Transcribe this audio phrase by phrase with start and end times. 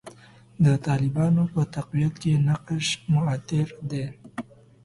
[0.65, 4.05] د طالبانو په تقویت کې نقش موثر دی.